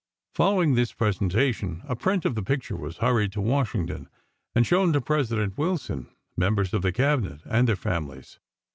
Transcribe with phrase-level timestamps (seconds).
[0.33, 4.09] Following this presentation, a print of the picture was hurried to Washington,
[4.55, 8.39] and shown to President Wilson, members of the Cabinet, and their families.